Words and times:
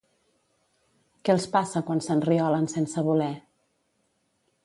Què 1.27 1.33
els 1.33 1.45
passa 1.57 1.83
quan 1.89 2.01
s'enriolen 2.07 2.67
sense 2.73 3.05
voler? 3.11 3.31